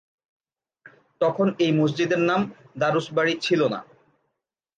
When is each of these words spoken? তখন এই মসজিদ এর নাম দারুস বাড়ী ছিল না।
তখন 1.21 1.47
এই 1.63 1.71
মসজিদ 1.79 2.11
এর 2.15 2.21
নাম 2.29 2.41
দারুস 2.79 3.07
বাড়ী 3.15 3.33
ছিল 3.45 3.61
না। 3.73 3.79